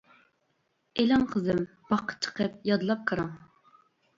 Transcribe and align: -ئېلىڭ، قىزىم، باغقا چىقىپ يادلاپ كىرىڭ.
-ئېلىڭ، 1.03 1.27
قىزىم، 1.35 1.61
باغقا 1.91 2.17
چىقىپ 2.27 2.57
يادلاپ 2.71 3.05
كىرىڭ. 3.13 3.29